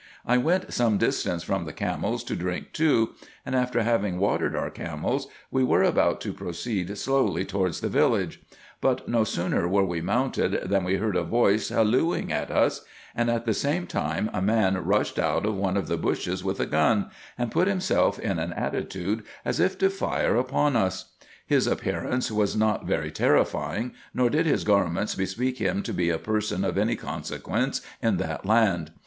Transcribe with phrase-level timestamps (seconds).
[0.25, 3.11] I went some distance from the camels to drink too;
[3.45, 8.41] and after having watered our camels, we were about to proceed slowly towards the village;
[8.81, 11.99] but no sooner were we mounted than we heard a voice IN EGYPT, NUBIA, &e.
[11.99, 12.81] 403 hallooing at us,
[13.13, 16.59] and at the same time a man rushed out of one of the bushes with
[16.59, 21.11] a gun, and put himself in an attitude as if to fire upon us.
[21.45, 26.17] His appearance was not very terrifying, nor did his garments bespeak him to be a
[26.17, 28.89] person of any consequence in that land.